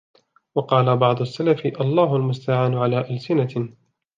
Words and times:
وَقَالَ 0.55 0.97
بَعْضُ 0.97 1.21
السَّلَفِ 1.21 1.65
اللَّهُ 1.81 2.15
الْمُسْتَعَانُ 2.15 2.73
عَلَى 2.73 3.09
أَلْسِنَةٍ 3.09 3.69